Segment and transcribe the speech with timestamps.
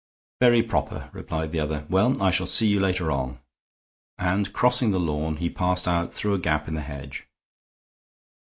[0.39, 1.85] "Very proper," replied the other.
[1.87, 3.37] "Well, I shall see you later on,"
[4.17, 7.27] and, crossing the lawn, he passed out through a gap in the hedge.